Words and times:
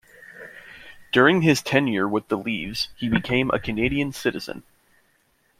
During 1.11 1.43
his 1.43 1.61
tenure 1.61 2.07
with 2.09 2.27
the 2.27 2.35
Leafs, 2.35 2.87
he 2.95 3.07
became 3.07 3.51
a 3.51 3.59
Canadian 3.59 4.11
citizen. 4.13 4.63